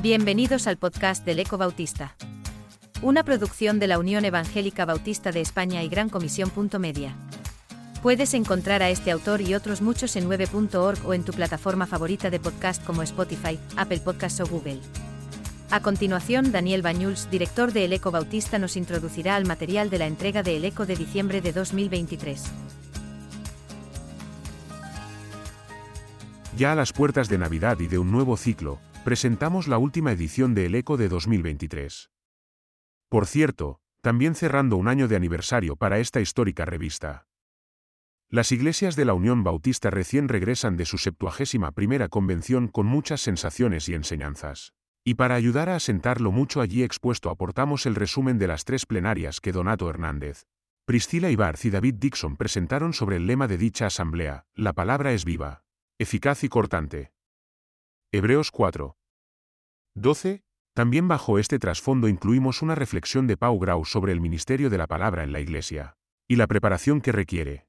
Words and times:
Bienvenidos 0.00 0.68
al 0.68 0.76
podcast 0.76 1.26
del 1.26 1.40
Eco 1.40 1.58
Bautista. 1.58 2.14
Una 3.02 3.24
producción 3.24 3.80
de 3.80 3.88
la 3.88 3.98
Unión 3.98 4.24
Evangélica 4.24 4.84
Bautista 4.84 5.32
de 5.32 5.40
España 5.40 5.82
y 5.82 5.88
Gran 5.88 6.08
Comisión. 6.08 6.52
Media. 6.78 7.16
Puedes 8.00 8.32
encontrar 8.34 8.80
a 8.84 8.90
este 8.90 9.10
autor 9.10 9.40
y 9.40 9.56
otros 9.56 9.82
muchos 9.82 10.14
en 10.14 10.30
9.org 10.30 11.04
o 11.04 11.14
en 11.14 11.24
tu 11.24 11.32
plataforma 11.32 11.88
favorita 11.88 12.30
de 12.30 12.38
podcast 12.38 12.84
como 12.84 13.02
Spotify, 13.02 13.58
Apple 13.76 13.98
Podcasts 13.98 14.38
o 14.40 14.46
Google. 14.46 14.78
A 15.72 15.80
continuación, 15.80 16.52
Daniel 16.52 16.82
Bañuls, 16.82 17.28
director 17.28 17.72
de 17.72 17.86
El 17.86 17.92
Eco 17.92 18.12
Bautista, 18.12 18.60
nos 18.60 18.76
introducirá 18.76 19.34
al 19.34 19.46
material 19.46 19.90
de 19.90 19.98
la 19.98 20.06
entrega 20.06 20.44
de 20.44 20.58
El 20.58 20.64
Eco 20.64 20.86
de 20.86 20.94
diciembre 20.94 21.40
de 21.40 21.52
2023. 21.52 22.44
Ya 26.56 26.70
a 26.70 26.76
las 26.76 26.92
puertas 26.92 27.28
de 27.28 27.38
Navidad 27.38 27.80
y 27.80 27.88
de 27.88 27.98
un 27.98 28.12
nuevo 28.12 28.36
ciclo, 28.36 28.78
presentamos 29.08 29.68
la 29.68 29.78
última 29.78 30.12
edición 30.12 30.54
de 30.54 30.66
El 30.66 30.74
Eco 30.74 30.98
de 30.98 31.08
2023. 31.08 32.10
Por 33.08 33.26
cierto, 33.26 33.80
también 34.02 34.34
cerrando 34.34 34.76
un 34.76 34.86
año 34.86 35.08
de 35.08 35.16
aniversario 35.16 35.76
para 35.76 35.98
esta 35.98 36.20
histórica 36.20 36.66
revista. 36.66 37.26
Las 38.28 38.52
iglesias 38.52 38.96
de 38.96 39.06
la 39.06 39.14
Unión 39.14 39.44
Bautista 39.44 39.88
recién 39.88 40.28
regresan 40.28 40.76
de 40.76 40.84
su 40.84 40.98
septuagésima 40.98 41.72
primera 41.72 42.10
convención 42.10 42.68
con 42.68 42.84
muchas 42.84 43.22
sensaciones 43.22 43.88
y 43.88 43.94
enseñanzas. 43.94 44.74
Y 45.04 45.14
para 45.14 45.36
ayudar 45.36 45.70
a 45.70 45.76
asentar 45.76 46.20
lo 46.20 46.30
mucho 46.30 46.60
allí 46.60 46.82
expuesto 46.82 47.30
aportamos 47.30 47.86
el 47.86 47.94
resumen 47.94 48.38
de 48.38 48.48
las 48.48 48.66
tres 48.66 48.84
plenarias 48.84 49.40
que 49.40 49.52
Donato 49.52 49.88
Hernández, 49.88 50.44
Priscila 50.84 51.30
Ibarz 51.30 51.64
y 51.64 51.70
David 51.70 51.94
Dixon 51.94 52.36
presentaron 52.36 52.92
sobre 52.92 53.16
el 53.16 53.26
lema 53.26 53.48
de 53.48 53.56
dicha 53.56 53.86
asamblea, 53.86 54.44
La 54.54 54.74
palabra 54.74 55.14
es 55.14 55.24
viva 55.24 55.64
eficaz 55.98 56.44
y 56.44 56.50
cortante. 56.50 57.14
Hebreos 58.12 58.50
4. 58.50 58.97
12. 60.00 60.42
También 60.74 61.08
bajo 61.08 61.38
este 61.38 61.58
trasfondo 61.58 62.08
incluimos 62.08 62.62
una 62.62 62.74
reflexión 62.74 63.26
de 63.26 63.36
Pau 63.36 63.58
Grau 63.58 63.84
sobre 63.84 64.12
el 64.12 64.20
ministerio 64.20 64.70
de 64.70 64.78
la 64.78 64.86
palabra 64.86 65.24
en 65.24 65.32
la 65.32 65.40
Iglesia, 65.40 65.96
y 66.28 66.36
la 66.36 66.46
preparación 66.46 67.00
que 67.00 67.10
requiere. 67.10 67.66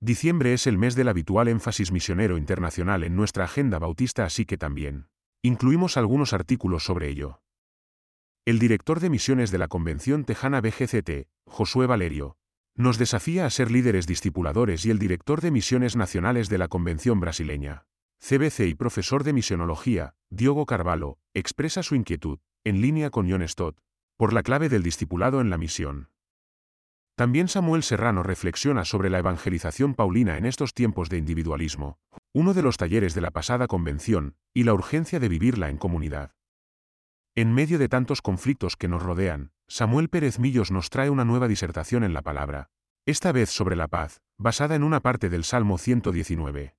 Diciembre 0.00 0.54
es 0.54 0.66
el 0.66 0.78
mes 0.78 0.94
del 0.94 1.08
habitual 1.08 1.48
énfasis 1.48 1.92
misionero 1.92 2.38
internacional 2.38 3.04
en 3.04 3.14
nuestra 3.14 3.44
agenda 3.44 3.78
bautista, 3.78 4.24
así 4.24 4.46
que 4.46 4.56
también 4.56 5.08
incluimos 5.42 5.96
algunos 5.96 6.32
artículos 6.32 6.84
sobre 6.84 7.08
ello. 7.08 7.42
El 8.46 8.58
director 8.58 9.00
de 9.00 9.10
misiones 9.10 9.50
de 9.50 9.58
la 9.58 9.68
Convención 9.68 10.24
Tejana 10.24 10.60
BGCT, 10.60 11.28
Josué 11.46 11.86
Valerio, 11.86 12.38
nos 12.74 12.96
desafía 12.96 13.44
a 13.44 13.50
ser 13.50 13.70
líderes 13.70 14.06
discipuladores 14.06 14.86
y 14.86 14.90
el 14.90 14.98
director 14.98 15.40
de 15.40 15.50
misiones 15.50 15.96
nacionales 15.96 16.48
de 16.48 16.58
la 16.58 16.68
Convención 16.68 17.20
Brasileña, 17.20 17.84
CBC 18.20 18.60
y 18.60 18.74
profesor 18.74 19.24
de 19.24 19.32
misionología, 19.32 20.14
Diogo 20.30 20.66
Carvalho, 20.66 21.18
expresa 21.34 21.82
su 21.82 21.94
inquietud, 21.94 22.38
en 22.64 22.82
línea 22.82 23.10
con 23.10 23.30
John 23.30 23.46
Stott, 23.48 23.78
por 24.16 24.32
la 24.32 24.42
clave 24.42 24.68
del 24.68 24.82
discipulado 24.82 25.40
en 25.40 25.48
la 25.48 25.58
misión. 25.58 26.10
También 27.16 27.48
Samuel 27.48 27.82
Serrano 27.82 28.22
reflexiona 28.22 28.84
sobre 28.84 29.10
la 29.10 29.18
evangelización 29.18 29.94
paulina 29.94 30.36
en 30.38 30.46
estos 30.46 30.74
tiempos 30.74 31.08
de 31.08 31.18
individualismo, 31.18 31.98
uno 32.32 32.54
de 32.54 32.62
los 32.62 32.76
talleres 32.76 33.14
de 33.14 33.20
la 33.20 33.30
pasada 33.30 33.66
convención, 33.66 34.36
y 34.54 34.64
la 34.64 34.74
urgencia 34.74 35.18
de 35.18 35.28
vivirla 35.28 35.70
en 35.70 35.78
comunidad. 35.78 36.32
En 37.34 37.52
medio 37.54 37.78
de 37.78 37.88
tantos 37.88 38.22
conflictos 38.22 38.76
que 38.76 38.88
nos 38.88 39.02
rodean, 39.02 39.52
Samuel 39.66 40.08
Pérez 40.08 40.38
Millos 40.38 40.70
nos 40.70 40.90
trae 40.90 41.10
una 41.10 41.24
nueva 41.24 41.48
disertación 41.48 42.04
en 42.04 42.12
la 42.12 42.22
palabra, 42.22 42.70
esta 43.06 43.32
vez 43.32 43.50
sobre 43.50 43.76
la 43.76 43.88
paz, 43.88 44.20
basada 44.36 44.74
en 44.74 44.82
una 44.82 45.00
parte 45.00 45.28
del 45.28 45.44
Salmo 45.44 45.78
119. 45.78 46.77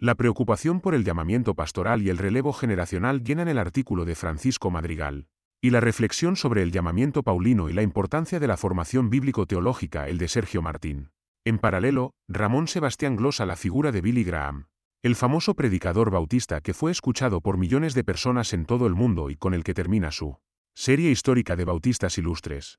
La 0.00 0.14
preocupación 0.14 0.80
por 0.80 0.94
el 0.94 1.02
llamamiento 1.02 1.54
pastoral 1.54 2.02
y 2.02 2.08
el 2.08 2.18
relevo 2.18 2.52
generacional 2.52 3.24
llenan 3.24 3.48
el 3.48 3.58
artículo 3.58 4.04
de 4.04 4.14
Francisco 4.14 4.70
Madrigal, 4.70 5.26
y 5.60 5.70
la 5.70 5.80
reflexión 5.80 6.36
sobre 6.36 6.62
el 6.62 6.70
llamamiento 6.70 7.24
paulino 7.24 7.68
y 7.68 7.72
la 7.72 7.82
importancia 7.82 8.38
de 8.38 8.46
la 8.46 8.56
formación 8.56 9.10
bíblico-teológica 9.10 10.06
el 10.06 10.18
de 10.18 10.28
Sergio 10.28 10.62
Martín. 10.62 11.10
En 11.44 11.58
paralelo, 11.58 12.14
Ramón 12.28 12.68
Sebastián 12.68 13.16
glosa 13.16 13.44
la 13.44 13.56
figura 13.56 13.90
de 13.90 14.00
Billy 14.00 14.22
Graham, 14.22 14.68
el 15.02 15.16
famoso 15.16 15.54
predicador 15.54 16.12
bautista 16.12 16.60
que 16.60 16.74
fue 16.74 16.92
escuchado 16.92 17.40
por 17.40 17.58
millones 17.58 17.94
de 17.94 18.04
personas 18.04 18.52
en 18.52 18.66
todo 18.66 18.86
el 18.86 18.94
mundo 18.94 19.30
y 19.30 19.36
con 19.36 19.52
el 19.52 19.64
que 19.64 19.74
termina 19.74 20.12
su 20.12 20.38
Serie 20.76 21.10
histórica 21.10 21.56
de 21.56 21.64
Bautistas 21.64 22.18
Ilustres. 22.18 22.78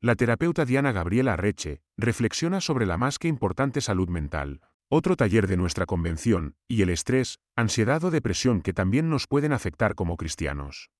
La 0.00 0.16
terapeuta 0.16 0.64
Diana 0.64 0.90
Gabriela 0.90 1.34
Arreche 1.34 1.80
reflexiona 1.96 2.60
sobre 2.60 2.86
la 2.86 2.96
más 2.96 3.20
que 3.20 3.28
importante 3.28 3.80
salud 3.80 4.08
mental, 4.08 4.62
otro 4.90 5.16
taller 5.16 5.46
de 5.46 5.56
nuestra 5.56 5.86
convención, 5.86 6.54
y 6.66 6.82
el 6.82 6.90
estrés, 6.90 7.38
ansiedad 7.56 8.02
o 8.04 8.10
depresión 8.10 8.62
que 8.62 8.72
también 8.72 9.10
nos 9.10 9.26
pueden 9.26 9.52
afectar 9.52 9.94
como 9.94 10.16
cristianos. 10.16 10.90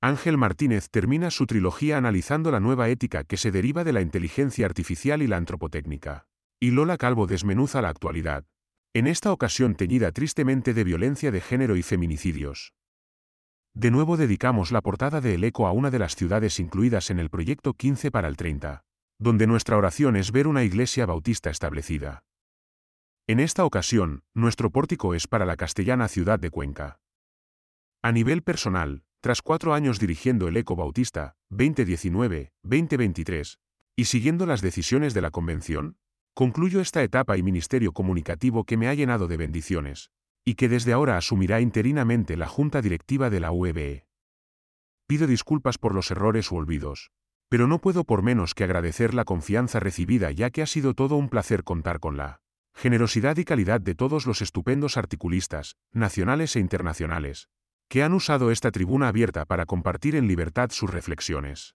Ángel 0.00 0.36
Martínez 0.36 0.90
termina 0.90 1.30
su 1.30 1.46
trilogía 1.46 1.96
analizando 1.96 2.50
la 2.50 2.60
nueva 2.60 2.88
ética 2.88 3.24
que 3.24 3.36
se 3.36 3.50
deriva 3.50 3.84
de 3.84 3.92
la 3.92 4.00
inteligencia 4.00 4.66
artificial 4.66 5.22
y 5.22 5.26
la 5.26 5.36
antropotécnica. 5.36 6.26
Y 6.60 6.70
Lola 6.70 6.96
Calvo 6.96 7.26
desmenuza 7.26 7.82
la 7.82 7.88
actualidad, 7.88 8.44
en 8.94 9.06
esta 9.06 9.32
ocasión 9.32 9.74
teñida 9.74 10.12
tristemente 10.12 10.74
de 10.74 10.84
violencia 10.84 11.30
de 11.30 11.40
género 11.40 11.76
y 11.76 11.82
feminicidios. 11.82 12.74
De 13.74 13.90
nuevo 13.92 14.16
dedicamos 14.16 14.72
la 14.72 14.80
portada 14.80 15.20
de 15.20 15.34
El 15.34 15.44
Eco 15.44 15.66
a 15.68 15.72
una 15.72 15.90
de 15.90 16.00
las 16.00 16.16
ciudades 16.16 16.58
incluidas 16.58 17.10
en 17.10 17.20
el 17.20 17.30
proyecto 17.30 17.74
15 17.74 18.10
para 18.10 18.26
el 18.26 18.36
30, 18.36 18.82
donde 19.20 19.46
nuestra 19.46 19.76
oración 19.76 20.16
es 20.16 20.32
ver 20.32 20.48
una 20.48 20.64
iglesia 20.64 21.06
bautista 21.06 21.50
establecida. 21.50 22.24
En 23.30 23.40
esta 23.40 23.66
ocasión, 23.66 24.22
nuestro 24.32 24.70
pórtico 24.70 25.14
es 25.14 25.26
para 25.26 25.44
la 25.44 25.56
castellana 25.56 26.08
ciudad 26.08 26.40
de 26.40 26.48
Cuenca. 26.48 26.98
A 28.02 28.10
nivel 28.10 28.40
personal, 28.40 29.04
tras 29.20 29.42
cuatro 29.42 29.74
años 29.74 29.98
dirigiendo 29.98 30.48
el 30.48 30.56
Eco 30.56 30.76
Bautista, 30.76 31.36
2019-2023, 31.50 33.58
y 33.96 34.04
siguiendo 34.06 34.46
las 34.46 34.62
decisiones 34.62 35.12
de 35.12 35.20
la 35.20 35.30
convención, 35.30 35.98
concluyo 36.32 36.80
esta 36.80 37.02
etapa 37.02 37.36
y 37.36 37.42
ministerio 37.42 37.92
comunicativo 37.92 38.64
que 38.64 38.78
me 38.78 38.88
ha 38.88 38.94
llenado 38.94 39.28
de 39.28 39.36
bendiciones, 39.36 40.10
y 40.42 40.54
que 40.54 40.70
desde 40.70 40.94
ahora 40.94 41.18
asumirá 41.18 41.60
interinamente 41.60 42.34
la 42.34 42.48
Junta 42.48 42.80
Directiva 42.80 43.28
de 43.28 43.40
la 43.40 43.52
UEBE. 43.52 44.06
Pido 45.06 45.26
disculpas 45.26 45.76
por 45.76 45.94
los 45.94 46.10
errores 46.10 46.50
u 46.50 46.56
olvidos, 46.56 47.10
pero 47.50 47.66
no 47.66 47.78
puedo 47.78 48.04
por 48.04 48.22
menos 48.22 48.54
que 48.54 48.64
agradecer 48.64 49.12
la 49.12 49.26
confianza 49.26 49.80
recibida 49.80 50.30
ya 50.30 50.48
que 50.48 50.62
ha 50.62 50.66
sido 50.66 50.94
todo 50.94 51.16
un 51.16 51.28
placer 51.28 51.62
contar 51.62 52.00
con 52.00 52.16
la 52.16 52.40
generosidad 52.78 53.36
y 53.38 53.44
calidad 53.44 53.80
de 53.80 53.96
todos 53.96 54.24
los 54.24 54.40
estupendos 54.40 54.96
articulistas, 54.96 55.76
nacionales 55.92 56.54
e 56.54 56.60
internacionales, 56.60 57.48
que 57.88 58.04
han 58.04 58.12
usado 58.12 58.52
esta 58.52 58.70
tribuna 58.70 59.08
abierta 59.08 59.46
para 59.46 59.66
compartir 59.66 60.14
en 60.14 60.28
libertad 60.28 60.70
sus 60.70 60.88
reflexiones. 60.88 61.74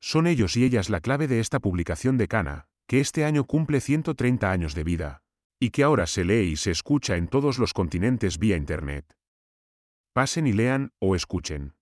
Son 0.00 0.26
ellos 0.26 0.56
y 0.56 0.64
ellas 0.64 0.90
la 0.90 1.00
clave 1.00 1.28
de 1.28 1.38
esta 1.38 1.60
publicación 1.60 2.18
de 2.18 2.26
Cana, 2.26 2.66
que 2.88 2.98
este 2.98 3.24
año 3.24 3.44
cumple 3.44 3.80
130 3.80 4.50
años 4.50 4.74
de 4.74 4.82
vida, 4.82 5.22
y 5.60 5.70
que 5.70 5.84
ahora 5.84 6.08
se 6.08 6.24
lee 6.24 6.50
y 6.50 6.56
se 6.56 6.72
escucha 6.72 7.16
en 7.16 7.28
todos 7.28 7.60
los 7.60 7.72
continentes 7.72 8.38
vía 8.38 8.56
Internet. 8.56 9.14
Pasen 10.12 10.48
y 10.48 10.52
lean, 10.52 10.90
o 10.98 11.14
escuchen. 11.14 11.74